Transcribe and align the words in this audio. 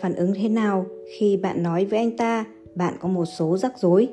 phản 0.00 0.14
ứng 0.14 0.34
thế 0.34 0.48
nào 0.48 0.86
khi 1.18 1.36
bạn 1.36 1.62
nói 1.62 1.84
với 1.84 1.98
anh 1.98 2.16
ta 2.16 2.44
bạn 2.74 2.94
có 3.00 3.08
một 3.08 3.24
số 3.24 3.56
rắc 3.56 3.78
rối? 3.78 4.08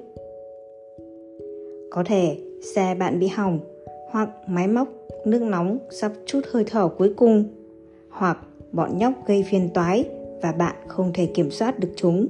Có 1.91 2.03
thể 2.05 2.37
xe 2.75 2.95
bạn 2.95 3.19
bị 3.19 3.27
hỏng 3.27 3.59
hoặc 4.09 4.29
máy 4.47 4.67
móc, 4.67 4.87
nước 5.25 5.41
nóng 5.41 5.77
sắp 5.89 6.11
chút 6.25 6.41
hơi 6.51 6.63
thở 6.67 6.87
cuối 6.87 7.13
cùng, 7.17 7.43
hoặc 8.09 8.37
bọn 8.71 8.97
nhóc 8.97 9.13
gây 9.27 9.45
phiền 9.49 9.69
toái 9.73 10.05
và 10.41 10.51
bạn 10.51 10.75
không 10.87 11.11
thể 11.13 11.25
kiểm 11.25 11.51
soát 11.51 11.79
được 11.79 11.91
chúng. 11.95 12.27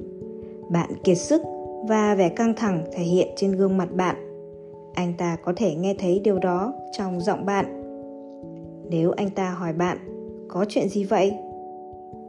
Bạn 0.70 0.90
kiệt 1.04 1.18
sức 1.18 1.42
và 1.88 2.14
vẻ 2.14 2.28
căng 2.28 2.54
thẳng 2.54 2.84
thể 2.92 3.02
hiện 3.02 3.28
trên 3.36 3.52
gương 3.52 3.76
mặt 3.76 3.88
bạn. 3.92 4.16
Anh 4.94 5.12
ta 5.18 5.36
có 5.44 5.52
thể 5.56 5.74
nghe 5.74 5.94
thấy 5.98 6.20
điều 6.24 6.38
đó 6.38 6.72
trong 6.98 7.20
giọng 7.20 7.46
bạn. 7.46 7.82
Nếu 8.90 9.10
anh 9.10 9.30
ta 9.30 9.50
hỏi 9.50 9.72
bạn, 9.72 9.98
có 10.48 10.64
chuyện 10.68 10.88
gì 10.88 11.04
vậy? 11.04 11.32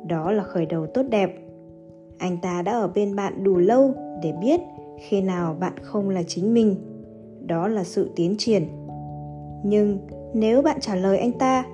Đó 0.07 0.31
là 0.31 0.43
khởi 0.43 0.65
đầu 0.65 0.87
tốt 0.87 1.03
đẹp. 1.09 1.35
Anh 2.17 2.37
ta 2.41 2.61
đã 2.61 2.71
ở 2.71 2.87
bên 2.87 3.15
bạn 3.15 3.43
đủ 3.43 3.57
lâu 3.57 3.93
để 4.23 4.33
biết 4.41 4.61
khi 4.99 5.21
nào 5.21 5.55
bạn 5.59 5.73
không 5.81 6.09
là 6.09 6.23
chính 6.23 6.53
mình. 6.53 6.75
Đó 7.45 7.67
là 7.67 7.83
sự 7.83 8.09
tiến 8.15 8.35
triển. 8.37 8.67
Nhưng 9.63 9.99
nếu 10.33 10.61
bạn 10.61 10.77
trả 10.81 10.95
lời 10.95 11.17
anh 11.17 11.31
ta, 11.31 11.65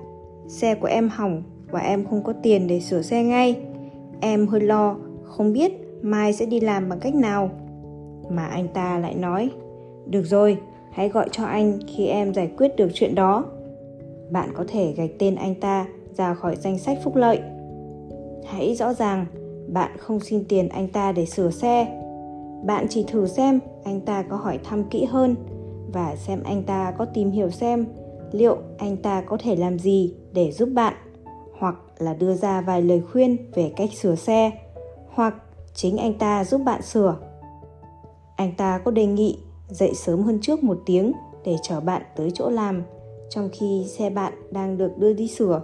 xe 0.48 0.74
của 0.74 0.86
em 0.86 1.08
hỏng 1.08 1.42
và 1.70 1.80
em 1.80 2.04
không 2.04 2.22
có 2.22 2.32
tiền 2.32 2.66
để 2.66 2.80
sửa 2.80 3.02
xe 3.02 3.22
ngay, 3.22 3.56
em 4.20 4.46
hơi 4.46 4.60
lo, 4.60 4.96
không 5.22 5.52
biết 5.52 5.72
mai 6.02 6.32
sẽ 6.32 6.46
đi 6.46 6.60
làm 6.60 6.88
bằng 6.88 7.00
cách 7.00 7.14
nào. 7.14 7.50
Mà 8.30 8.46
anh 8.46 8.68
ta 8.68 8.98
lại 8.98 9.14
nói, 9.14 9.50
được 10.06 10.22
rồi, 10.22 10.58
hãy 10.92 11.08
gọi 11.08 11.28
cho 11.32 11.44
anh 11.44 11.78
khi 11.86 12.06
em 12.06 12.34
giải 12.34 12.50
quyết 12.56 12.76
được 12.76 12.88
chuyện 12.94 13.14
đó. 13.14 13.44
Bạn 14.30 14.48
có 14.54 14.64
thể 14.68 14.92
gạch 14.96 15.10
tên 15.18 15.34
anh 15.34 15.54
ta 15.54 15.86
ra 16.16 16.34
khỏi 16.34 16.56
danh 16.56 16.78
sách 16.78 16.98
phúc 17.04 17.16
lợi 17.16 17.40
hãy 18.46 18.74
rõ 18.74 18.94
ràng, 18.94 19.26
bạn 19.68 19.96
không 19.98 20.20
xin 20.20 20.44
tiền 20.48 20.68
anh 20.68 20.88
ta 20.88 21.12
để 21.12 21.26
sửa 21.26 21.50
xe. 21.50 22.00
Bạn 22.64 22.86
chỉ 22.90 23.04
thử 23.08 23.26
xem 23.26 23.60
anh 23.84 24.00
ta 24.00 24.22
có 24.22 24.36
hỏi 24.36 24.58
thăm 24.64 24.84
kỹ 24.84 25.04
hơn 25.04 25.34
và 25.92 26.16
xem 26.16 26.42
anh 26.44 26.62
ta 26.62 26.90
có 26.98 27.04
tìm 27.04 27.30
hiểu 27.30 27.50
xem 27.50 27.86
liệu 28.32 28.56
anh 28.78 28.96
ta 28.96 29.20
có 29.20 29.36
thể 29.40 29.56
làm 29.56 29.78
gì 29.78 30.14
để 30.32 30.52
giúp 30.52 30.68
bạn, 30.74 30.94
hoặc 31.58 31.74
là 31.98 32.14
đưa 32.14 32.34
ra 32.34 32.60
vài 32.60 32.82
lời 32.82 33.02
khuyên 33.12 33.36
về 33.54 33.72
cách 33.76 33.90
sửa 33.92 34.14
xe, 34.14 34.50
hoặc 35.08 35.34
chính 35.74 35.96
anh 35.96 36.18
ta 36.18 36.44
giúp 36.44 36.60
bạn 36.64 36.82
sửa. 36.82 37.16
Anh 38.36 38.52
ta 38.56 38.78
có 38.78 38.90
đề 38.90 39.06
nghị 39.06 39.38
dậy 39.68 39.94
sớm 39.94 40.22
hơn 40.22 40.38
trước 40.42 40.64
một 40.64 40.78
tiếng 40.86 41.12
để 41.44 41.56
chở 41.62 41.80
bạn 41.80 42.02
tới 42.16 42.30
chỗ 42.34 42.50
làm 42.50 42.82
trong 43.30 43.48
khi 43.52 43.84
xe 43.98 44.10
bạn 44.10 44.32
đang 44.50 44.78
được 44.78 44.98
đưa 44.98 45.12
đi 45.12 45.28
sửa 45.28 45.62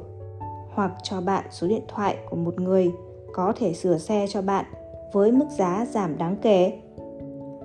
hoặc 0.74 0.92
cho 1.02 1.20
bạn 1.20 1.44
số 1.50 1.68
điện 1.68 1.82
thoại 1.88 2.16
của 2.30 2.36
một 2.36 2.60
người 2.60 2.92
có 3.32 3.52
thể 3.56 3.74
sửa 3.74 3.98
xe 3.98 4.26
cho 4.28 4.42
bạn 4.42 4.64
với 5.12 5.32
mức 5.32 5.46
giá 5.50 5.86
giảm 5.90 6.18
đáng 6.18 6.36
kể. 6.42 6.72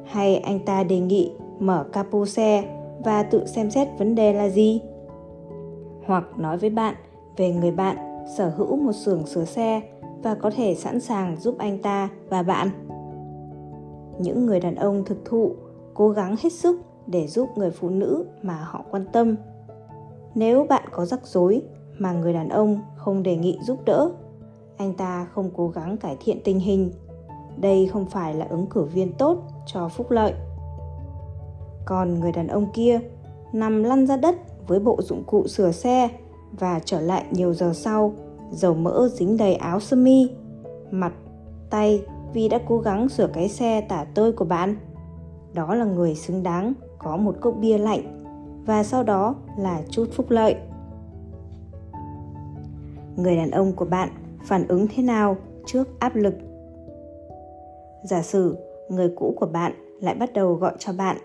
Hay 0.06 0.36
anh 0.36 0.60
ta 0.66 0.84
đề 0.84 1.00
nghị 1.00 1.32
mở 1.60 1.86
capo 1.94 2.26
xe 2.26 2.64
và 3.04 3.24
tự 3.24 3.46
xem 3.46 3.72
xét 3.72 3.88
vấn 3.98 4.16
đề 4.16 4.34
là 4.34 4.50
gì? 4.50 4.82
Hoặc 6.06 6.24
nói 6.38 6.58
với 6.58 6.70
bạn 6.70 6.96
về 7.38 7.54
người 7.54 7.72
bạn 7.72 7.98
sở 8.38 8.50
hữu 8.50 8.78
một 8.78 8.94
xưởng 8.94 9.26
sửa 9.26 9.46
xe 9.46 9.82
và 10.24 10.36
có 10.36 10.52
thể 10.56 10.76
sẵn 10.76 11.00
sàng 11.00 11.36
giúp 11.36 11.56
anh 11.58 11.82
ta 11.82 12.10
và 12.30 12.44
bạn. 12.44 12.70
Những 14.20 14.46
người 14.46 14.60
đàn 14.60 14.76
ông 14.76 15.06
thực 15.06 15.26
thụ 15.26 15.52
cố 15.94 16.10
gắng 16.10 16.36
hết 16.44 16.54
sức 16.54 16.82
để 17.08 17.28
giúp 17.28 17.50
người 17.56 17.72
phụ 17.72 17.90
nữ 17.90 18.26
mà 18.42 18.68
họ 18.72 18.82
quan 18.92 19.06
tâm. 19.12 19.36
Nếu 20.36 20.66
bạn 20.70 20.84
có 20.92 21.06
rắc 21.06 21.28
rối 21.28 21.62
mà 21.98 22.14
người 22.14 22.34
đàn 22.34 22.50
ông 22.50 22.80
không 22.96 23.24
đề 23.24 23.38
nghị 23.38 23.60
giúp 23.62 23.80
đỡ. 23.86 24.10
Anh 24.78 24.94
ta 24.94 25.28
không 25.34 25.50
cố 25.56 25.68
gắng 25.68 25.98
cải 25.98 26.18
thiện 26.20 26.40
tình 26.44 26.60
hình. 26.60 26.92
Đây 27.58 27.88
không 27.88 28.06
phải 28.06 28.34
là 28.34 28.46
ứng 28.50 28.68
cử 28.68 28.84
viên 28.84 29.14
tốt 29.14 29.38
cho 29.66 29.90
phúc 29.90 30.12
lợi. 30.12 30.34
Còn 31.86 32.20
người 32.20 32.32
đàn 32.32 32.48
ông 32.48 32.72
kia 32.74 33.00
nằm 33.54 33.84
lăn 33.84 34.08
ra 34.08 34.18
đất 34.18 34.36
với 34.68 34.80
bộ 34.80 35.02
dụng 35.02 35.24
cụ 35.24 35.48
sửa 35.48 35.72
xe 35.72 36.10
và 36.52 36.80
trở 36.86 37.02
lại 37.02 37.26
nhiều 37.32 37.54
giờ 37.54 37.74
sau, 37.74 38.14
dầu 38.52 38.74
mỡ 38.74 39.08
dính 39.08 39.38
đầy 39.38 39.56
áo 39.56 39.80
sơ 39.80 39.96
mi. 39.96 40.30
Mặt, 40.92 41.14
tay 41.70 42.02
vì 42.34 42.50
đã 42.50 42.60
cố 42.68 42.78
gắng 42.78 43.10
sửa 43.10 43.28
cái 43.28 43.50
xe 43.50 43.82
tả 43.82 44.06
tơi 44.16 44.32
của 44.32 44.46
bạn. 44.46 44.76
Đó 45.54 45.76
là 45.76 45.86
người 45.86 46.16
xứng 46.16 46.44
đáng 46.44 46.74
có 46.98 47.18
một 47.18 47.36
cốc 47.42 47.56
bia 47.60 47.78
lạnh 47.78 48.24
và 48.66 48.84
sau 48.84 49.04
đó 49.04 49.36
là 49.58 49.82
chút 49.90 50.06
phúc 50.14 50.26
lợi 50.30 50.56
người 53.16 53.36
đàn 53.36 53.52
ông 53.52 53.74
của 53.76 53.86
bạn 53.86 54.10
phản 54.48 54.68
ứng 54.68 54.88
thế 54.96 55.04
nào 55.04 55.38
trước 55.66 55.88
áp 56.00 56.16
lực? 56.16 56.34
Giả 58.04 58.22
sử 58.22 58.58
người 58.90 59.10
cũ 59.16 59.36
của 59.40 59.46
bạn 59.46 59.72
lại 60.02 60.16
bắt 60.16 60.34
đầu 60.34 60.54
gọi 60.54 60.74
cho 60.80 60.94
bạn 60.94 61.18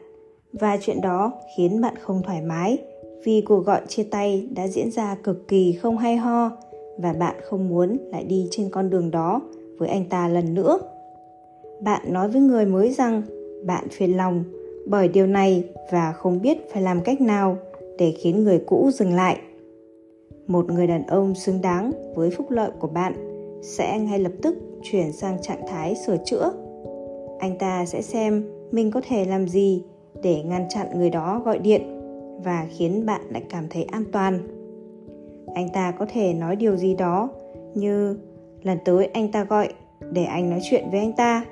và 0.53 0.79
chuyện 0.81 1.01
đó 1.01 1.33
khiến 1.57 1.81
bạn 1.81 1.95
không 2.01 2.23
thoải 2.23 2.43
mái 2.43 2.79
vì 3.25 3.41
cuộc 3.41 3.67
gọi 3.67 3.81
chia 3.89 4.05
tay 4.05 4.49
đã 4.51 4.69
diễn 4.69 4.91
ra 4.91 5.17
cực 5.25 5.49
kỳ 5.49 5.73
không 5.73 5.99
hay 5.99 6.17
ho 6.17 6.51
và 6.99 7.13
bạn 7.13 7.35
không 7.43 7.69
muốn 7.69 7.99
lại 8.13 8.25
đi 8.25 8.49
trên 8.51 8.71
con 8.71 8.91
đường 8.91 9.11
đó 9.11 9.41
với 9.79 9.89
anh 9.89 10.05
ta 10.05 10.29
lần 10.29 10.55
nữa. 10.55 10.79
Bạn 11.81 12.13
nói 12.13 12.29
với 12.29 12.41
người 12.41 12.67
mới 12.67 12.93
rằng 12.93 13.23
bạn 13.67 13.89
phiền 13.89 14.17
lòng 14.17 14.45
bởi 14.87 15.09
điều 15.09 15.27
này 15.27 15.65
và 15.93 16.13
không 16.13 16.43
biết 16.43 16.59
phải 16.73 16.83
làm 16.83 17.01
cách 17.01 17.21
nào 17.21 17.57
để 17.99 18.15
khiến 18.19 18.45
người 18.45 18.63
cũ 18.67 18.91
dừng 18.95 19.15
lại 19.15 19.39
một 20.51 20.71
người 20.71 20.87
đàn 20.87 21.07
ông 21.07 21.35
xứng 21.35 21.61
đáng 21.63 21.93
với 22.15 22.31
phúc 22.31 22.51
lợi 22.51 22.71
của 22.79 22.89
bạn 22.89 23.15
sẽ 23.63 23.99
ngay 23.99 24.19
lập 24.19 24.33
tức 24.43 24.59
chuyển 24.83 25.13
sang 25.13 25.43
trạng 25.43 25.67
thái 25.69 25.95
sửa 26.07 26.17
chữa. 26.25 26.53
Anh 27.39 27.59
ta 27.59 27.85
sẽ 27.87 28.03
xem 28.03 28.45
mình 28.71 28.91
có 28.91 29.01
thể 29.09 29.25
làm 29.25 29.49
gì 29.49 29.85
để 30.23 30.43
ngăn 30.43 30.69
chặn 30.69 30.87
người 30.99 31.11
đó 31.11 31.43
gọi 31.45 31.59
điện 31.59 31.83
và 32.45 32.67
khiến 32.71 33.07
bạn 33.07 33.21
lại 33.31 33.43
cảm 33.49 33.65
thấy 33.71 33.83
an 33.83 34.05
toàn. 34.13 34.39
Anh 35.55 35.69
ta 35.73 35.91
có 35.91 36.07
thể 36.13 36.33
nói 36.33 36.57
điều 36.57 36.77
gì 36.77 36.95
đó 36.95 37.29
như, 37.75 38.19
lần 38.63 38.79
tới 38.85 39.07
anh 39.07 39.33
ta 39.33 39.45
gọi 39.45 39.69
để 40.13 40.25
anh 40.25 40.51
nói 40.51 40.61
chuyện 40.71 40.85
với 40.91 41.01
anh 41.01 41.13
ta. 41.13 41.45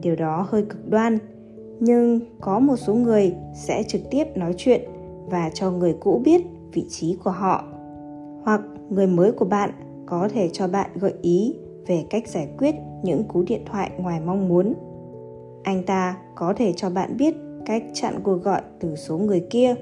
Điều 0.00 0.16
đó 0.16 0.46
hơi 0.48 0.62
cực 0.62 0.90
đoan, 0.90 1.18
nhưng 1.80 2.20
có 2.40 2.58
một 2.58 2.76
số 2.76 2.94
người 2.94 3.34
sẽ 3.54 3.82
trực 3.82 4.00
tiếp 4.10 4.24
nói 4.34 4.54
chuyện 4.56 4.80
và 5.26 5.50
cho 5.54 5.70
người 5.70 5.96
cũ 6.00 6.22
biết 6.24 6.42
vị 6.72 6.86
trí 6.88 7.16
của 7.24 7.30
họ 7.30 7.64
hoặc 8.46 8.60
người 8.90 9.06
mới 9.06 9.32
của 9.32 9.44
bạn 9.44 9.70
có 10.06 10.28
thể 10.34 10.50
cho 10.52 10.68
bạn 10.68 10.90
gợi 10.94 11.14
ý 11.22 11.54
về 11.86 12.04
cách 12.10 12.28
giải 12.28 12.48
quyết 12.58 12.74
những 13.02 13.24
cú 13.24 13.44
điện 13.46 13.62
thoại 13.66 13.90
ngoài 13.98 14.20
mong 14.26 14.48
muốn. 14.48 14.74
Anh 15.62 15.82
ta 15.86 16.16
có 16.34 16.54
thể 16.56 16.72
cho 16.72 16.90
bạn 16.90 17.16
biết 17.16 17.34
cách 17.64 17.82
chặn 17.92 18.14
cuộc 18.22 18.42
gọi 18.42 18.60
từ 18.80 18.96
số 18.96 19.18
người 19.18 19.46
kia 19.50 19.74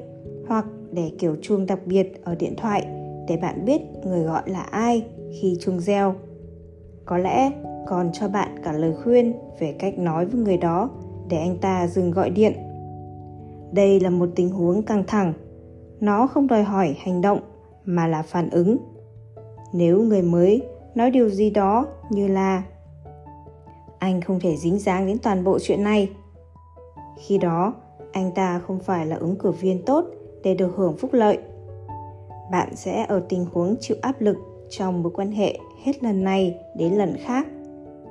hoặc 0.48 0.66
để 0.92 1.12
kiểu 1.18 1.36
chuông 1.42 1.66
đặc 1.66 1.78
biệt 1.86 2.24
ở 2.24 2.34
điện 2.34 2.54
thoại 2.56 2.86
để 3.28 3.36
bạn 3.36 3.64
biết 3.64 3.80
người 4.04 4.22
gọi 4.22 4.42
là 4.46 4.60
ai 4.60 5.06
khi 5.40 5.56
chuông 5.60 5.80
reo. 5.80 6.14
Có 7.04 7.18
lẽ 7.18 7.52
còn 7.86 8.10
cho 8.12 8.28
bạn 8.28 8.48
cả 8.62 8.72
lời 8.72 8.94
khuyên 9.02 9.32
về 9.58 9.72
cách 9.78 9.98
nói 9.98 10.26
với 10.26 10.40
người 10.40 10.56
đó 10.56 10.90
để 11.28 11.38
anh 11.38 11.58
ta 11.58 11.86
dừng 11.86 12.10
gọi 12.10 12.30
điện. 12.30 12.52
Đây 13.72 14.00
là 14.00 14.10
một 14.10 14.28
tình 14.36 14.50
huống 14.50 14.82
căng 14.82 15.04
thẳng. 15.06 15.32
Nó 16.00 16.26
không 16.26 16.46
đòi 16.46 16.62
hỏi 16.62 16.96
hành 16.98 17.20
động 17.20 17.40
mà 17.84 18.06
là 18.06 18.22
phản 18.22 18.50
ứng. 18.50 18.76
Nếu 19.72 20.02
người 20.02 20.22
mới 20.22 20.62
nói 20.94 21.10
điều 21.10 21.28
gì 21.28 21.50
đó 21.50 21.86
như 22.10 22.28
là, 22.28 22.62
anh 23.98 24.20
không 24.20 24.40
thể 24.40 24.56
dính 24.56 24.78
dáng 24.78 25.06
đến 25.06 25.18
toàn 25.18 25.44
bộ 25.44 25.58
chuyện 25.58 25.82
này. 25.82 26.10
Khi 27.18 27.38
đó, 27.38 27.74
anh 28.12 28.32
ta 28.34 28.58
không 28.58 28.78
phải 28.78 29.06
là 29.06 29.16
ứng 29.16 29.36
cử 29.36 29.50
viên 29.50 29.84
tốt 29.84 30.04
để 30.42 30.54
được 30.54 30.72
hưởng 30.76 30.96
phúc 30.96 31.12
lợi. 31.12 31.38
Bạn 32.50 32.76
sẽ 32.76 33.06
ở 33.08 33.22
tình 33.28 33.46
huống 33.52 33.76
chịu 33.80 33.96
áp 34.02 34.20
lực 34.20 34.36
trong 34.70 35.02
mối 35.02 35.12
quan 35.14 35.32
hệ 35.32 35.58
hết 35.84 36.02
lần 36.04 36.24
này 36.24 36.58
đến 36.76 36.92
lần 36.92 37.16
khác. 37.16 37.46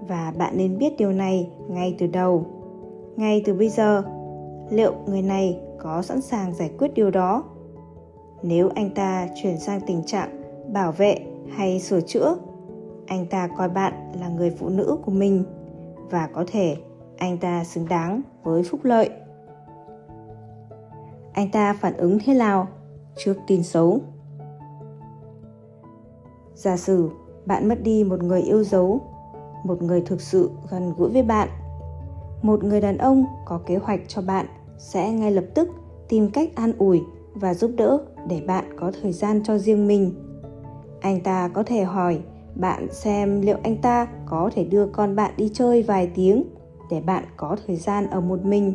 Và 0.08 0.34
bạn 0.38 0.54
nên 0.58 0.78
biết 0.78 0.98
điều 0.98 1.12
này 1.12 1.50
ngay 1.70 1.96
từ 2.00 2.08
đầu. 2.08 2.46
Ngay 3.16 3.42
từ 3.46 3.54
bây 3.54 3.70
giờ, 3.70 4.04
liệu 4.70 4.94
người 5.08 5.22
này 5.22 5.60
có 5.80 6.02
sẵn 6.02 6.22
sàng 6.22 6.54
giải 6.54 6.72
quyết 6.80 6.94
điều 6.94 7.12
đó? 7.12 7.44
Nếu 8.44 8.70
anh 8.76 8.90
ta 8.90 9.28
chuyển 9.36 9.60
sang 9.60 9.82
tình 9.88 10.04
trạng 10.06 10.42
bảo 10.74 10.92
vệ 10.92 11.18
hay 11.56 11.80
sửa 11.80 12.02
chữa, 12.02 12.36
anh 13.08 13.26
ta 13.26 13.50
coi 13.58 13.70
bạn 13.70 13.94
là 14.20 14.30
người 14.30 14.50
phụ 14.50 14.70
nữ 14.70 14.98
của 15.06 15.12
mình 15.12 15.44
và 16.10 16.30
có 16.34 16.44
thể 16.48 16.78
anh 17.18 17.38
ta 17.38 17.64
xứng 17.64 17.88
đáng 17.90 18.22
với 18.44 18.64
phúc 18.64 18.80
lợi. 18.84 19.10
Anh 21.34 21.50
ta 21.52 21.74
phản 21.74 21.98
ứng 21.98 22.18
thế 22.26 22.34
nào 22.34 22.68
trước 23.18 23.34
tin 23.48 23.64
xấu? 23.64 24.00
Giả 26.56 26.78
sử 26.78 27.10
bạn 27.46 27.68
mất 27.68 27.84
đi 27.84 28.04
một 28.04 28.24
người 28.24 28.42
yêu 28.42 28.64
dấu, 28.64 29.02
một 29.64 29.82
người 29.82 30.02
thực 30.02 30.22
sự 30.22 30.50
gần 30.70 30.94
gũi 30.98 31.10
với 31.10 31.24
bạn, 31.24 31.50
một 32.42 32.64
người 32.64 32.82
đàn 32.82 32.98
ông 32.98 33.26
có 33.46 33.62
kế 33.66 33.78
hoạch 33.78 34.00
cho 34.08 34.22
bạn 34.22 34.46
sẽ 34.78 35.12
ngay 35.12 35.32
lập 35.32 35.46
tức 35.56 35.70
tìm 36.10 36.32
cách 36.32 36.50
an 36.56 36.74
ủi 36.78 37.02
và 37.34 37.54
giúp 37.54 37.72
đỡ 37.78 38.00
để 38.28 38.42
bạn 38.48 38.66
có 38.78 38.92
thời 39.02 39.12
gian 39.12 39.44
cho 39.44 39.58
riêng 39.58 39.88
mình. 39.88 40.14
Anh 41.02 41.22
ta 41.22 41.48
có 41.48 41.64
thể 41.64 41.84
hỏi, 41.84 42.20
bạn 42.56 42.88
xem 42.92 43.42
liệu 43.42 43.58
anh 43.64 43.78
ta 43.82 44.08
có 44.26 44.50
thể 44.56 44.64
đưa 44.64 44.88
con 44.88 45.16
bạn 45.16 45.32
đi 45.38 45.52
chơi 45.54 45.84
vài 45.84 46.12
tiếng 46.16 46.44
để 46.92 47.02
bạn 47.02 47.24
có 47.38 47.58
thời 47.68 47.76
gian 47.76 48.10
ở 48.10 48.22
một 48.22 48.46
mình? 48.46 48.74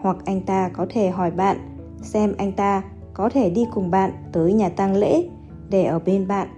Hoặc 0.00 0.16
anh 0.24 0.40
ta 0.40 0.70
có 0.76 0.86
thể 0.90 1.08
hỏi 1.08 1.30
bạn, 1.30 1.56
xem 2.02 2.34
anh 2.38 2.52
ta 2.52 2.82
có 3.14 3.28
thể 3.28 3.50
đi 3.50 3.66
cùng 3.74 3.90
bạn 3.90 4.10
tới 4.32 4.52
nhà 4.52 4.68
tang 4.68 4.96
lễ 4.96 5.28
để 5.70 5.84
ở 5.84 5.98
bên 5.98 6.28
bạn, 6.28 6.48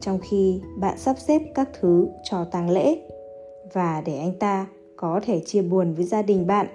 trong 0.00 0.18
khi 0.22 0.60
bạn 0.76 0.98
sắp 0.98 1.16
xếp 1.18 1.42
các 1.54 1.68
thứ 1.80 2.08
cho 2.22 2.44
tang 2.44 2.70
lễ 2.70 3.02
và 3.72 4.02
để 4.06 4.18
anh 4.18 4.32
ta 4.38 4.66
có 4.96 5.20
thể 5.24 5.40
chia 5.46 5.62
buồn 5.62 5.94
với 5.94 6.04
gia 6.04 6.22
đình 6.22 6.46
bạn. 6.46 6.66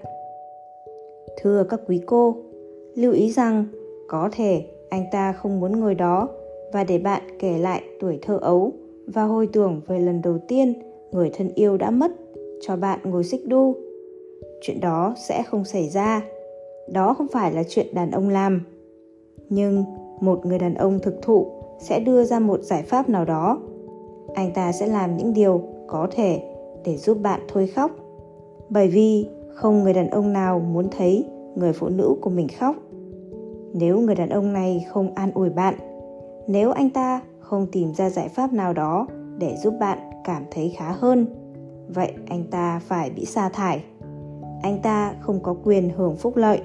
Thưa 1.41 1.63
các 1.63 1.79
quý 1.87 2.01
cô, 2.05 2.35
lưu 2.95 3.13
ý 3.13 3.31
rằng 3.31 3.65
có 4.13 4.29
thể, 4.31 4.65
anh 4.89 5.05
ta 5.11 5.33
không 5.33 5.59
muốn 5.59 5.79
ngồi 5.79 5.95
đó. 5.95 6.29
Và 6.73 6.83
để 6.83 6.97
bạn 6.97 7.21
kể 7.39 7.57
lại 7.57 7.81
tuổi 7.99 8.19
thơ 8.21 8.37
ấu 8.41 8.71
và 9.07 9.23
hồi 9.23 9.47
tưởng 9.53 9.81
về 9.87 9.99
lần 9.99 10.21
đầu 10.21 10.37
tiên 10.47 10.73
người 11.11 11.31
thân 11.33 11.49
yêu 11.55 11.77
đã 11.77 11.91
mất 11.91 12.11
cho 12.61 12.75
bạn 12.75 12.99
ngồi 13.03 13.23
xích 13.23 13.47
đu, 13.47 13.75
chuyện 14.61 14.79
đó 14.79 15.15
sẽ 15.17 15.43
không 15.43 15.65
xảy 15.65 15.89
ra. 15.89 16.21
Đó 16.91 17.13
không 17.13 17.27
phải 17.31 17.53
là 17.53 17.63
chuyện 17.69 17.87
đàn 17.93 18.11
ông 18.11 18.29
làm. 18.29 18.65
Nhưng 19.49 19.83
một 20.21 20.45
người 20.45 20.59
đàn 20.59 20.73
ông 20.73 20.99
thực 20.99 21.21
thụ 21.21 21.47
sẽ 21.79 21.99
đưa 21.99 22.23
ra 22.23 22.39
một 22.39 22.61
giải 22.61 22.83
pháp 22.83 23.09
nào 23.09 23.25
đó. 23.25 23.61
Anh 24.33 24.51
ta 24.53 24.71
sẽ 24.71 24.87
làm 24.87 25.17
những 25.17 25.33
điều 25.33 25.61
có 25.87 26.07
thể 26.11 26.41
để 26.85 26.97
giúp 26.97 27.17
bạn 27.21 27.41
thôi 27.47 27.67
khóc. 27.67 27.91
Bởi 28.69 28.87
vì 28.87 29.27
không 29.53 29.83
người 29.83 29.93
đàn 29.93 30.09
ông 30.09 30.33
nào 30.33 30.59
muốn 30.59 30.89
thấy 30.97 31.25
người 31.55 31.73
phụ 31.73 31.89
nữ 31.89 32.15
của 32.21 32.29
mình 32.29 32.47
khóc 32.59 32.75
nếu 33.73 33.99
người 33.99 34.15
đàn 34.15 34.29
ông 34.29 34.53
này 34.53 34.85
không 34.89 35.15
an 35.15 35.31
ủi 35.33 35.49
bạn, 35.49 35.75
nếu 36.47 36.71
anh 36.71 36.89
ta 36.89 37.21
không 37.39 37.67
tìm 37.71 37.93
ra 37.93 38.09
giải 38.09 38.29
pháp 38.29 38.53
nào 38.53 38.73
đó 38.73 39.07
để 39.37 39.55
giúp 39.63 39.73
bạn 39.79 39.97
cảm 40.23 40.43
thấy 40.51 40.73
khá 40.77 40.91
hơn, 40.91 41.25
vậy 41.87 42.13
anh 42.27 42.43
ta 42.51 42.79
phải 42.79 43.09
bị 43.09 43.25
sa 43.25 43.49
thải. 43.49 43.83
Anh 44.61 44.79
ta 44.83 45.13
không 45.21 45.39
có 45.43 45.55
quyền 45.63 45.89
hưởng 45.89 46.15
phúc 46.15 46.37
lợi. 46.37 46.61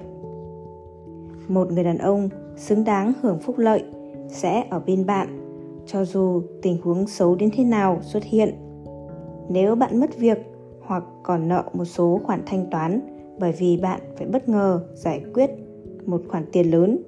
Một 1.49 1.73
người 1.73 1.85
đàn 1.85 1.99
ông 1.99 2.29
xứng 2.57 2.85
đáng 2.85 3.13
hưởng 3.23 3.39
phúc 3.39 3.59
lợi 3.59 3.85
sẽ 4.29 4.65
ở 4.71 4.81
bên 4.87 5.07
bạn, 5.07 5.29
cho 5.87 6.05
dù 6.05 6.43
tình 6.63 6.83
huống 6.83 7.07
xấu 7.07 7.35
đến 7.35 7.51
thế 7.57 7.65
nào 7.65 7.99
xuất 8.03 8.25
hiện. 8.25 8.55
Nếu 9.49 9.75
bạn 9.75 10.01
mất 10.01 10.19
việc 10.19 10.39
hoặc 10.81 11.05
còn 11.23 11.49
nợ 11.49 11.63
một 11.73 11.85
số 11.85 12.21
khoản 12.25 12.43
thanh 12.47 12.67
toán 12.71 13.01
bởi 13.39 13.53
vì 13.53 13.77
bạn 13.77 14.01
phải 14.17 14.27
bất 14.27 14.49
ngờ 14.49 14.81
giải 14.95 15.23
quyết 15.35 15.51
một 16.09 16.23
khoản 16.29 16.45
tiền 16.53 16.71
lớn. 16.71 16.99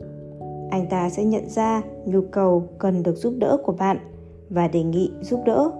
Anh 0.71 0.87
ta 0.91 1.11
sẽ 1.11 1.25
nhận 1.25 1.49
ra 1.49 1.83
nhu 2.05 2.21
cầu 2.31 2.69
cần 2.79 3.03
được 3.03 3.15
giúp 3.15 3.35
đỡ 3.39 3.59
của 3.65 3.73
bạn 3.73 3.99
và 4.51 4.69
đề 4.69 4.83
nghị 4.83 5.11
giúp 5.21 5.41
đỡ, 5.47 5.71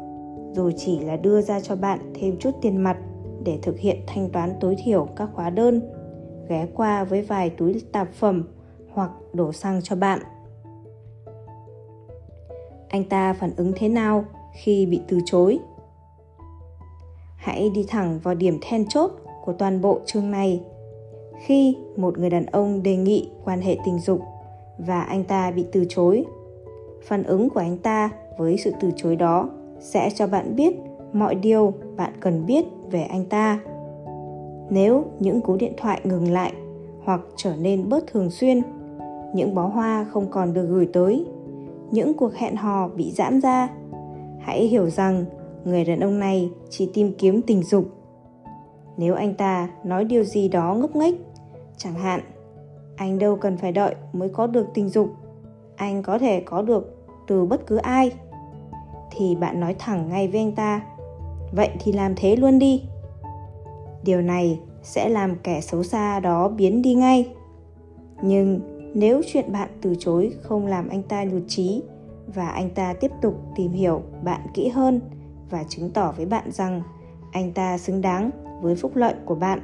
dù 0.53 0.71
chỉ 0.77 0.99
là 0.99 1.17
đưa 1.17 1.41
ra 1.41 1.61
cho 1.61 1.77
bạn 1.77 2.13
thêm 2.15 2.37
chút 2.39 2.51
tiền 2.63 2.77
mặt 2.77 2.97
để 3.45 3.59
thực 3.63 3.79
hiện 3.79 3.97
thanh 4.07 4.31
toán 4.31 4.53
tối 4.61 4.77
thiểu 4.85 5.09
các 5.17 5.29
hóa 5.35 5.51
đơn, 5.51 5.83
ghé 6.49 6.67
qua 6.75 7.05
với 7.05 7.23
vài 7.23 7.51
túi 7.51 7.83
tạp 7.93 8.13
phẩm 8.13 8.49
hoặc 8.93 9.11
đổ 9.33 9.53
xăng 9.53 9.81
cho 9.83 9.97
bạn. 9.97 10.21
Anh 12.89 13.05
ta 13.05 13.33
phản 13.33 13.51
ứng 13.57 13.73
thế 13.77 13.89
nào 13.89 14.25
khi 14.55 14.87
bị 14.87 15.01
từ 15.09 15.19
chối? 15.25 15.59
Hãy 17.37 17.71
đi 17.75 17.85
thẳng 17.89 18.19
vào 18.23 18.35
điểm 18.35 18.59
then 18.63 18.89
chốt 18.89 19.11
của 19.45 19.53
toàn 19.53 19.81
bộ 19.81 20.01
chương 20.07 20.31
này 20.31 20.63
khi 21.47 21.77
một 21.97 22.19
người 22.19 22.31
đàn 22.31 22.47
ông 22.47 22.83
đề 22.83 22.97
nghị 22.97 23.31
quan 23.45 23.61
hệ 23.61 23.77
tình 23.85 23.99
dục 23.99 24.21
và 24.79 25.01
anh 25.01 25.25
ta 25.25 25.51
bị 25.51 25.67
từ 25.73 25.85
chối. 25.89 26.25
Phản 27.03 27.23
ứng 27.23 27.51
của 27.51 27.61
anh 27.61 27.79
ta 27.79 28.11
với 28.39 28.57
sự 28.59 28.73
từ 28.81 28.91
chối 28.97 29.17
đó 29.17 29.49
sẽ 29.81 30.11
cho 30.15 30.27
bạn 30.27 30.57
biết 30.57 30.77
mọi 31.13 31.35
điều 31.35 31.73
bạn 31.97 32.13
cần 32.21 32.47
biết 32.47 32.65
về 32.91 33.03
anh 33.03 33.25
ta. 33.25 33.61
Nếu 34.71 35.05
những 35.21 35.41
cú 35.41 35.57
điện 35.57 35.73
thoại 35.77 36.01
ngừng 36.05 36.33
lại 36.33 36.53
hoặc 37.05 37.21
trở 37.37 37.57
nên 37.57 37.89
bớt 37.89 38.07
thường 38.07 38.31
xuyên, 38.31 38.63
những 39.35 39.55
bó 39.55 39.67
hoa 39.67 40.07
không 40.11 40.27
còn 40.31 40.55
được 40.55 40.67
gửi 40.69 40.89
tới, 40.93 41.27
những 41.91 42.15
cuộc 42.15 42.35
hẹn 42.35 42.57
hò 42.57 42.89
bị 42.89 43.11
giãn 43.11 43.41
ra, 43.41 43.69
hãy 44.41 44.67
hiểu 44.67 44.91
rằng 44.91 45.25
người 45.65 45.85
đàn 45.85 46.01
ông 46.01 46.19
này 46.19 46.51
chỉ 46.71 46.91
tìm 46.95 47.15
kiếm 47.19 47.43
tình 47.43 47.63
dục. 47.63 47.85
Nếu 48.97 49.15
anh 49.15 49.35
ta 49.35 49.69
nói 49.85 50.05
điều 50.05 50.25
gì 50.25 50.49
đó 50.49 50.75
ngốc 50.75 50.97
nghếch 50.97 51.15
chẳng 51.83 51.95
hạn, 51.95 52.21
anh 52.97 53.19
đâu 53.19 53.37
cần 53.37 53.57
phải 53.57 53.73
đợi 53.73 53.95
mới 54.13 54.29
có 54.29 54.47
được 54.47 54.67
tình 54.75 54.89
dục. 54.89 55.15
Anh 55.77 56.03
có 56.03 56.19
thể 56.19 56.41
có 56.41 56.63
được 56.63 56.97
từ 57.27 57.47
bất 57.47 57.67
cứ 57.67 57.77
ai. 57.77 58.13
Thì 59.11 59.37
bạn 59.37 59.61
nói 59.61 59.77
thẳng 59.79 60.09
ngay 60.09 60.29
với 60.29 60.41
anh 60.41 60.53
ta, 60.53 60.83
vậy 61.53 61.71
thì 61.81 61.93
làm 61.93 62.15
thế 62.17 62.37
luôn 62.37 62.59
đi. 62.59 62.83
Điều 64.05 64.23
này 64.23 64.61
sẽ 64.83 65.09
làm 65.09 65.37
kẻ 65.43 65.61
xấu 65.61 65.83
xa 65.83 66.21
đó 66.21 66.49
biến 66.49 66.83
đi 66.83 66.95
ngay. 66.95 67.29
Nhưng 68.23 68.61
nếu 68.95 69.23
chuyện 69.27 69.53
bạn 69.53 69.69
từ 69.83 69.95
chối 69.99 70.33
không 70.43 70.67
làm 70.67 70.89
anh 70.89 71.03
ta 71.03 71.25
nhụt 71.25 71.43
chí 71.49 71.83
và 72.35 72.49
anh 72.49 72.71
ta 72.71 72.95
tiếp 73.01 73.11
tục 73.23 73.35
tìm 73.57 73.73
hiểu 73.73 74.03
bạn 74.25 74.41
kỹ 74.55 74.69
hơn 74.69 75.01
và 75.51 75.65
chứng 75.69 75.91
tỏ 75.91 76.15
với 76.17 76.27
bạn 76.27 76.53
rằng 76.53 76.83
anh 77.33 77.53
ta 77.53 77.79
xứng 77.79 78.01
đáng 78.01 78.31
với 78.63 78.75
phúc 78.75 78.97
lợi 78.97 79.15
của 79.25 79.35
bạn, 79.35 79.61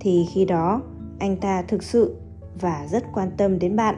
thì 0.00 0.26
khi 0.32 0.44
đó 0.44 0.82
anh 1.18 1.36
ta 1.36 1.62
thực 1.62 1.82
sự 1.82 2.16
và 2.60 2.86
rất 2.90 3.04
quan 3.14 3.30
tâm 3.36 3.58
đến 3.58 3.76
bạn. 3.76 3.94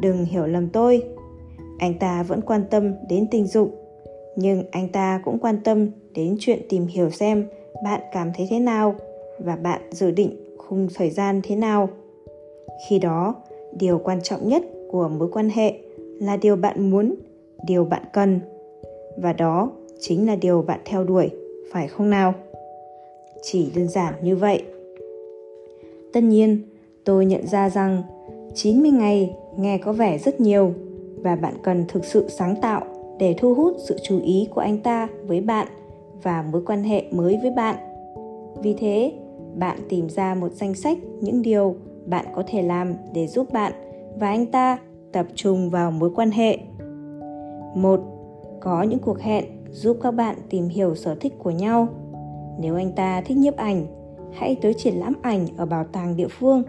Đừng 0.00 0.24
hiểu 0.24 0.46
lầm 0.46 0.68
tôi. 0.68 1.02
Anh 1.78 1.98
ta 1.98 2.22
vẫn 2.22 2.40
quan 2.40 2.64
tâm 2.70 2.94
đến 3.08 3.26
tình 3.30 3.46
dục, 3.46 3.70
nhưng 4.36 4.64
anh 4.70 4.88
ta 4.88 5.20
cũng 5.24 5.38
quan 5.38 5.58
tâm 5.64 5.88
đến 6.14 6.36
chuyện 6.40 6.58
tìm 6.68 6.86
hiểu 6.86 7.10
xem 7.10 7.46
bạn 7.84 8.00
cảm 8.12 8.30
thấy 8.36 8.46
thế 8.50 8.58
nào 8.58 8.94
và 9.38 9.56
bạn 9.56 9.80
dự 9.90 10.10
định 10.10 10.56
khung 10.58 10.88
thời 10.94 11.10
gian 11.10 11.40
thế 11.44 11.56
nào. 11.56 11.88
Khi 12.88 12.98
đó, 12.98 13.34
điều 13.78 13.98
quan 13.98 14.22
trọng 14.22 14.48
nhất 14.48 14.62
của 14.90 15.08
mối 15.08 15.28
quan 15.32 15.48
hệ 15.48 15.74
là 16.20 16.36
điều 16.36 16.56
bạn 16.56 16.90
muốn, 16.90 17.14
điều 17.66 17.84
bạn 17.84 18.02
cần. 18.12 18.40
Và 19.16 19.32
đó 19.32 19.70
chính 20.00 20.26
là 20.26 20.36
điều 20.36 20.62
bạn 20.62 20.80
theo 20.84 21.04
đuổi, 21.04 21.30
phải 21.72 21.88
không 21.88 22.10
nào? 22.10 22.34
Chỉ 23.42 23.72
đơn 23.76 23.88
giản 23.88 24.14
như 24.22 24.36
vậy 24.36 24.62
tất 26.12 26.22
nhiên 26.22 26.62
tôi 27.04 27.26
nhận 27.26 27.46
ra 27.46 27.70
rằng 27.70 28.02
90 28.54 28.90
ngày 28.90 29.36
nghe 29.58 29.78
có 29.78 29.92
vẻ 29.92 30.18
rất 30.18 30.40
nhiều 30.40 30.74
và 31.16 31.36
bạn 31.36 31.54
cần 31.62 31.84
thực 31.88 32.04
sự 32.04 32.28
sáng 32.28 32.56
tạo 32.60 32.82
để 33.18 33.34
thu 33.38 33.54
hút 33.54 33.76
sự 33.88 33.96
chú 34.02 34.20
ý 34.20 34.48
của 34.54 34.60
anh 34.60 34.78
ta 34.78 35.08
với 35.26 35.40
bạn 35.40 35.66
và 36.22 36.44
mối 36.52 36.62
quan 36.66 36.82
hệ 36.82 37.04
mới 37.10 37.38
với 37.42 37.50
bạn. 37.50 37.76
Vì 38.62 38.74
thế, 38.74 39.12
bạn 39.54 39.78
tìm 39.88 40.08
ra 40.08 40.34
một 40.34 40.52
danh 40.52 40.74
sách 40.74 40.98
những 41.20 41.42
điều 41.42 41.74
bạn 42.06 42.26
có 42.34 42.42
thể 42.46 42.62
làm 42.62 42.94
để 43.14 43.26
giúp 43.26 43.52
bạn 43.52 43.72
và 44.18 44.28
anh 44.28 44.46
ta 44.46 44.78
tập 45.12 45.26
trung 45.34 45.70
vào 45.70 45.90
mối 45.90 46.10
quan 46.14 46.30
hệ. 46.30 46.58
Một, 47.74 48.00
có 48.60 48.82
những 48.82 48.98
cuộc 48.98 49.20
hẹn 49.20 49.44
giúp 49.70 49.96
các 50.02 50.10
bạn 50.10 50.36
tìm 50.50 50.68
hiểu 50.68 50.94
sở 50.94 51.14
thích 51.14 51.34
của 51.38 51.50
nhau. 51.50 51.88
Nếu 52.58 52.76
anh 52.76 52.92
ta 52.92 53.20
thích 53.20 53.36
nhiếp 53.36 53.56
ảnh, 53.56 53.86
hãy 54.32 54.56
tới 54.62 54.74
triển 54.74 54.94
lãm 54.94 55.14
ảnh 55.22 55.46
ở 55.56 55.66
bảo 55.66 55.84
tàng 55.84 56.16
địa 56.16 56.28
phương. 56.28 56.62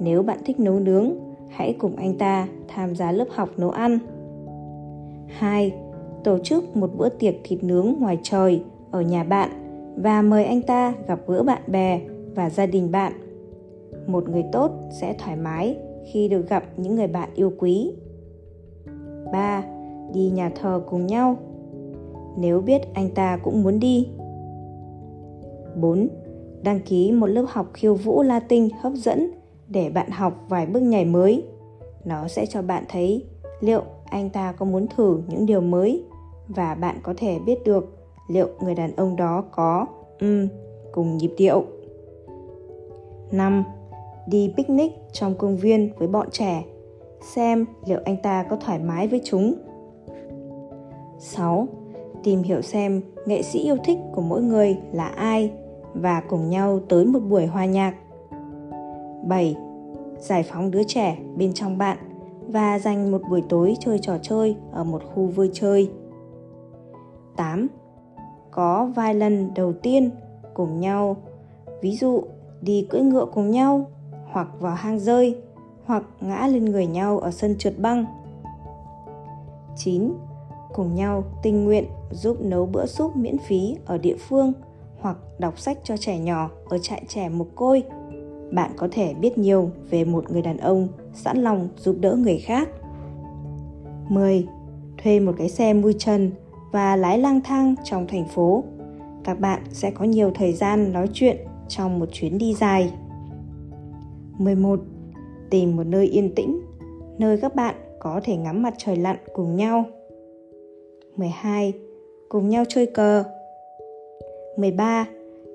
Nếu 0.00 0.22
bạn 0.22 0.38
thích 0.44 0.60
nấu 0.60 0.80
nướng, 0.80 1.12
hãy 1.48 1.76
cùng 1.78 1.96
anh 1.96 2.18
ta 2.18 2.48
tham 2.68 2.96
gia 2.96 3.12
lớp 3.12 3.26
học 3.30 3.48
nấu 3.56 3.70
ăn. 3.70 3.98
2. 5.28 5.74
Tổ 6.24 6.38
chức 6.38 6.76
một 6.76 6.90
bữa 6.96 7.08
tiệc 7.08 7.34
thịt 7.44 7.64
nướng 7.64 7.94
ngoài 7.98 8.18
trời 8.22 8.62
ở 8.90 9.00
nhà 9.00 9.24
bạn 9.24 9.50
và 10.02 10.22
mời 10.22 10.44
anh 10.44 10.62
ta 10.62 10.94
gặp 11.06 11.20
gỡ 11.26 11.42
bạn 11.42 11.62
bè 11.66 12.00
và 12.34 12.50
gia 12.50 12.66
đình 12.66 12.90
bạn. 12.90 13.12
Một 14.06 14.28
người 14.28 14.44
tốt 14.52 14.70
sẽ 15.00 15.14
thoải 15.18 15.36
mái 15.36 15.76
khi 16.12 16.28
được 16.28 16.48
gặp 16.48 16.64
những 16.76 16.94
người 16.94 17.06
bạn 17.06 17.28
yêu 17.34 17.52
quý. 17.58 17.92
3. 19.32 19.64
Đi 20.14 20.30
nhà 20.30 20.50
thờ 20.60 20.82
cùng 20.86 21.06
nhau. 21.06 21.36
Nếu 22.38 22.60
biết 22.60 22.82
anh 22.94 23.10
ta 23.14 23.36
cũng 23.42 23.62
muốn 23.62 23.80
đi. 23.80 24.08
4. 25.80 26.08
Đăng 26.62 26.80
ký 26.80 27.12
một 27.12 27.26
lớp 27.26 27.44
học 27.48 27.70
khiêu 27.74 27.94
vũ 27.94 28.22
Latin 28.22 28.68
hấp 28.80 28.92
dẫn 28.92 29.30
để 29.68 29.90
bạn 29.90 30.10
học 30.10 30.44
vài 30.48 30.66
bước 30.66 30.80
nhảy 30.80 31.04
mới. 31.04 31.44
Nó 32.04 32.28
sẽ 32.28 32.46
cho 32.46 32.62
bạn 32.62 32.84
thấy 32.88 33.24
liệu 33.60 33.82
anh 34.04 34.30
ta 34.30 34.52
có 34.52 34.66
muốn 34.66 34.86
thử 34.96 35.22
những 35.28 35.46
điều 35.46 35.60
mới 35.60 36.04
và 36.48 36.74
bạn 36.74 36.96
có 37.02 37.14
thể 37.16 37.38
biết 37.38 37.58
được 37.64 37.98
liệu 38.28 38.48
người 38.60 38.74
đàn 38.74 38.96
ông 38.96 39.16
đó 39.16 39.44
có 39.52 39.86
um, 40.20 40.48
cùng 40.92 41.16
nhịp 41.16 41.34
điệu. 41.36 41.64
5. 43.30 43.64
Đi 44.26 44.52
picnic 44.56 44.92
trong 45.12 45.34
công 45.34 45.56
viên 45.56 45.90
với 45.98 46.08
bọn 46.08 46.28
trẻ, 46.30 46.64
xem 47.34 47.66
liệu 47.86 48.00
anh 48.04 48.16
ta 48.22 48.42
có 48.42 48.56
thoải 48.56 48.78
mái 48.78 49.08
với 49.08 49.20
chúng. 49.24 49.54
6. 51.18 51.68
Tìm 52.24 52.42
hiểu 52.42 52.62
xem 52.62 53.02
nghệ 53.26 53.42
sĩ 53.42 53.58
yêu 53.58 53.76
thích 53.84 53.98
của 54.14 54.22
mỗi 54.22 54.42
người 54.42 54.76
là 54.92 55.06
ai 55.06 55.50
và 55.94 56.22
cùng 56.28 56.50
nhau 56.50 56.80
tới 56.88 57.04
một 57.04 57.20
buổi 57.20 57.46
hòa 57.46 57.64
nhạc. 57.64 57.94
7. 59.24 59.56
Giải 60.18 60.42
phóng 60.42 60.70
đứa 60.70 60.82
trẻ 60.82 61.18
bên 61.36 61.52
trong 61.52 61.78
bạn 61.78 61.98
và 62.48 62.78
dành 62.78 63.10
một 63.10 63.20
buổi 63.30 63.42
tối 63.48 63.76
chơi 63.80 63.98
trò 63.98 64.18
chơi 64.22 64.56
ở 64.72 64.84
một 64.84 65.02
khu 65.14 65.26
vui 65.26 65.50
chơi. 65.52 65.90
8. 67.36 67.66
Có 68.50 68.90
vài 68.94 69.14
lần 69.14 69.54
đầu 69.54 69.72
tiên 69.72 70.10
cùng 70.54 70.80
nhau, 70.80 71.16
ví 71.80 71.96
dụ 71.96 72.22
đi 72.60 72.86
cưỡi 72.90 73.00
ngựa 73.00 73.26
cùng 73.34 73.50
nhau, 73.50 73.86
hoặc 74.32 74.48
vào 74.60 74.74
hang 74.74 74.98
rơi, 74.98 75.36
hoặc 75.84 76.02
ngã 76.20 76.46
lên 76.46 76.64
người 76.64 76.86
nhau 76.86 77.18
ở 77.18 77.30
sân 77.30 77.58
trượt 77.58 77.78
băng. 77.78 78.04
9. 79.76 80.12
Cùng 80.74 80.94
nhau 80.94 81.24
tình 81.42 81.64
nguyện 81.64 81.84
giúp 82.10 82.36
nấu 82.40 82.66
bữa 82.66 82.86
súp 82.86 83.16
miễn 83.16 83.38
phí 83.38 83.76
ở 83.86 83.98
địa 83.98 84.16
phương 84.28 84.52
hoặc 85.00 85.16
đọc 85.38 85.58
sách 85.58 85.78
cho 85.84 85.96
trẻ 85.96 86.18
nhỏ 86.18 86.50
ở 86.68 86.78
trại 86.78 87.02
trẻ 87.08 87.28
mồ 87.28 87.46
côi. 87.54 87.82
Bạn 88.50 88.70
có 88.76 88.88
thể 88.90 89.14
biết 89.14 89.38
nhiều 89.38 89.70
về 89.90 90.04
một 90.04 90.30
người 90.30 90.42
đàn 90.42 90.56
ông 90.56 90.88
sẵn 91.14 91.38
lòng 91.38 91.68
giúp 91.76 91.96
đỡ 92.00 92.16
người 92.16 92.38
khác. 92.38 92.68
10. 94.08 94.46
Thuê 95.02 95.20
một 95.20 95.32
cái 95.38 95.48
xe 95.48 95.74
mui 95.74 95.94
trần 95.98 96.30
và 96.72 96.96
lái 96.96 97.18
lang 97.18 97.40
thang 97.44 97.74
trong 97.84 98.06
thành 98.06 98.28
phố. 98.28 98.64
Các 99.24 99.40
bạn 99.40 99.62
sẽ 99.70 99.90
có 99.90 100.04
nhiều 100.04 100.30
thời 100.34 100.52
gian 100.52 100.92
nói 100.92 101.08
chuyện 101.12 101.36
trong 101.68 101.98
một 101.98 102.08
chuyến 102.12 102.38
đi 102.38 102.54
dài. 102.54 102.92
11. 104.38 104.80
Tìm 105.50 105.76
một 105.76 105.84
nơi 105.86 106.06
yên 106.06 106.34
tĩnh, 106.34 106.60
nơi 107.18 107.38
các 107.40 107.54
bạn 107.54 107.74
có 107.98 108.20
thể 108.24 108.36
ngắm 108.36 108.62
mặt 108.62 108.74
trời 108.78 108.96
lặn 108.96 109.16
cùng 109.34 109.56
nhau. 109.56 109.84
12. 111.16 111.72
Cùng 112.28 112.48
nhau 112.48 112.64
chơi 112.68 112.86
cờ. 112.86 113.24
13. 114.58 115.08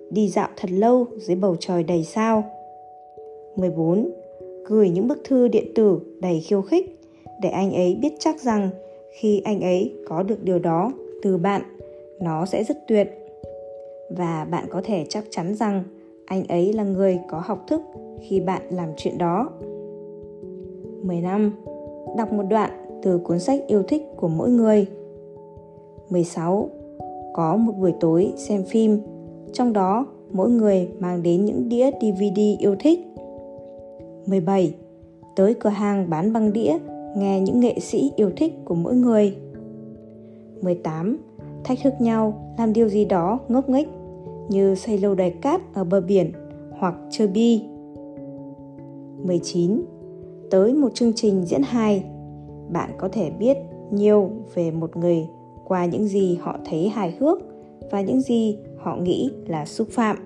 Đi 0.10 0.30
dạo 0.30 0.48
thật 0.58 0.72
lâu 0.72 1.06
dưới 1.18 1.36
bầu 1.36 1.56
trời 1.60 1.84
đầy 1.84 2.04
sao. 2.04 2.44
14. 3.56 4.12
Gửi 4.66 4.90
những 4.90 5.08
bức 5.08 5.18
thư 5.24 5.48
điện 5.48 5.66
tử 5.76 6.00
đầy 6.22 6.40
khiêu 6.40 6.62
khích 6.62 7.00
để 7.42 7.50
anh 7.50 7.74
ấy 7.74 7.98
biết 8.02 8.14
chắc 8.20 8.42
rằng 8.42 8.70
khi 9.12 9.42
anh 9.46 9.62
ấy 9.62 9.94
có 10.08 10.24
được 10.24 10.44
điều 10.44 10.60
đó 10.60 10.92
từ 11.22 11.38
bạn, 11.38 11.62
nó 12.20 12.46
sẽ 12.46 12.64
rất 12.64 12.88
tuyệt. 12.88 13.10
Và 14.10 14.48
bạn 14.52 14.66
có 14.70 14.82
thể 14.84 15.06
chắc 15.10 15.24
chắn 15.30 15.56
rằng 15.56 15.84
anh 16.26 16.44
ấy 16.48 16.74
là 16.74 16.84
người 16.84 17.20
có 17.30 17.42
học 17.46 17.64
thức 17.68 17.82
khi 18.22 18.40
bạn 18.40 18.62
làm 18.70 18.90
chuyện 18.98 19.18
đó. 19.18 19.50
15. 21.04 21.52
Đọc 22.18 22.34
một 22.34 22.44
đoạn 22.50 22.70
từ 23.04 23.18
cuốn 23.18 23.40
sách 23.40 23.60
yêu 23.68 23.84
thích 23.84 24.04
của 24.16 24.28
mỗi 24.28 24.50
người. 24.50 24.86
16. 26.10 26.70
Có 27.34 27.58
một 27.58 27.74
buổi 27.80 27.94
tối 28.00 28.34
xem 28.38 28.64
phim, 28.64 29.00
trong 29.54 29.74
đó 29.74 30.06
mỗi 30.32 30.50
người 30.50 30.90
mang 31.00 31.24
đến 31.24 31.46
những 31.46 31.70
đĩa 31.70 31.92
DVD 31.92 32.40
yêu 32.60 32.76
thích. 32.80 33.00
17. 34.26 34.76
Tới 35.36 35.54
cửa 35.54 35.70
hàng 35.70 36.10
bán 36.10 36.34
băng 36.34 36.54
đĩa 36.54 36.78
nghe 37.18 37.40
những 37.40 37.60
nghệ 37.60 37.80
sĩ 37.80 38.12
yêu 38.16 38.32
thích 38.36 38.54
của 38.66 38.76
mỗi 38.76 38.96
người. 38.96 39.38
18. 40.62 41.18
Thách 41.64 41.80
thức 41.84 41.94
nhau 42.00 42.54
làm 42.58 42.74
điều 42.74 42.90
gì 42.90 43.06
đó 43.06 43.40
ngốc 43.48 43.70
nghếch 43.70 43.88
như 44.50 44.76
xây 44.76 44.98
lâu 44.98 45.16
đài 45.16 45.32
cát 45.32 45.74
ở 45.74 45.84
bờ 45.84 46.02
biển 46.02 46.32
hoặc 46.80 46.96
chơi 47.10 47.28
bi. 47.28 47.62
19. 49.24 49.82
Tới 50.52 50.74
một 50.74 50.90
chương 50.94 51.14
trình 51.14 51.46
diễn 51.46 51.62
hài, 51.64 52.04
bạn 52.70 52.90
có 52.98 53.10
thể 53.12 53.30
biết 53.30 53.58
nhiều 53.92 54.30
về 54.54 54.72
một 54.72 54.98
người 54.98 55.28
qua 55.74 55.86
những 55.86 56.08
gì 56.08 56.38
họ 56.42 56.58
thấy 56.66 56.90
hài 56.90 57.16
hước 57.20 57.38
và 57.92 58.02
những 58.02 58.22
gì 58.22 58.58
họ 58.78 58.96
nghĩ 58.96 59.32
là 59.48 59.66
xúc 59.66 59.88
phạm. 59.92 60.18